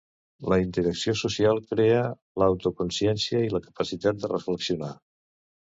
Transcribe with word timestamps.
La 0.53 0.57
interacció 0.61 1.13
social 1.19 1.61
crea 1.73 2.01
l'autoconsciència 2.45 3.45
i 3.49 3.55
la 3.57 3.63
capacitat 3.69 4.25
de 4.25 4.33
reflexionar. 4.37 4.91